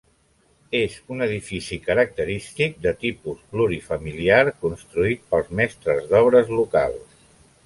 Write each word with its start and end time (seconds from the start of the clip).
És 0.77 0.93
un 1.15 1.19
edifici 1.25 1.77
característic 1.89 2.81
de 2.87 2.93
tipus 3.03 3.45
plurifamiliar, 3.53 4.43
construït 4.65 5.25
pels 5.35 5.57
mestres 5.61 6.13
d'obres 6.15 6.55
locals. 6.63 7.25